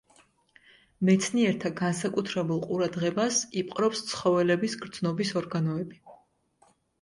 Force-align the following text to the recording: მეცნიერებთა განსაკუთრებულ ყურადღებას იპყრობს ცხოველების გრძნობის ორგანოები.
მეცნიერებთა 1.09 1.69
განსაკუთრებულ 1.81 2.63
ყურადღებას 2.63 3.37
იპყრობს 3.61 4.03
ცხოველების 4.09 4.79
გრძნობის 4.87 5.35
ორგანოები. 5.43 6.01